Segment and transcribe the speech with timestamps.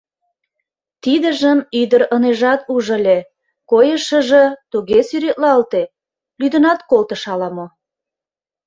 [1.03, 3.17] Тидыжым ӱдыр ынежат уж ыле—
[3.71, 5.81] койышыжо туге сӱретлалте,
[6.39, 7.65] лӱдынат колтыш ала-мо.